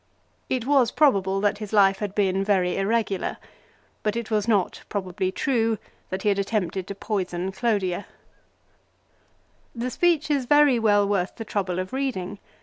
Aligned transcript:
It 0.49 0.65
was 0.65 0.89
probable 0.89 1.39
that 1.41 1.59
HIS 1.59 1.73
RETURN 1.73 1.77
FROM 1.77 1.89
EXILE. 1.89 2.07
37 2.07 2.15
his 2.15 2.17
life 2.17 2.25
had 2.25 2.33
been 2.33 2.43
very 2.55 2.77
irregular; 2.77 3.37
but 4.01 4.15
it 4.15 4.31
was 4.31 4.47
not 4.47 4.81
probably 4.89 5.31
true 5.31 5.77
that 6.09 6.23
he 6.23 6.29
had 6.29 6.39
attempted 6.39 6.87
to 6.87 6.95
poison 6.95 7.51
Clodia. 7.51 8.07
The 9.75 9.91
speech 9.91 10.31
is 10.31 10.45
very 10.45 10.79
well 10.79 11.07
worth 11.07 11.35
the 11.35 11.45
trouble 11.45 11.77
of 11.77 11.93
reading. 11.93 12.39